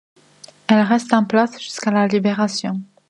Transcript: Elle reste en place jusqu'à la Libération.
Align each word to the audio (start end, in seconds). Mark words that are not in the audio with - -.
Elle 0.67 0.81
reste 0.81 1.13
en 1.13 1.25
place 1.25 1.61
jusqu'à 1.61 1.91
la 1.91 2.07
Libération. 2.07 2.81